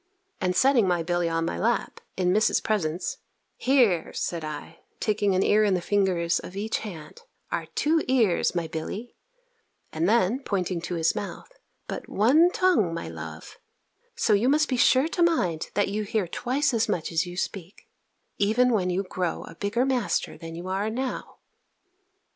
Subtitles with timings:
[0.39, 3.17] And setting my Billy on my lap, in Miss's presence
[3.55, 8.55] "Here," said I, taking an ear in the fingers of each hand, "are two ears,
[8.55, 9.15] my Billy,"
[9.93, 11.51] and then, pointing to his mouth,
[11.87, 13.59] "but one tongue, my love;
[14.15, 17.37] so you must be sure to mind that you hear twice as much as you
[17.37, 17.87] speak,
[18.39, 21.37] even when you grow a bigger master than you are now."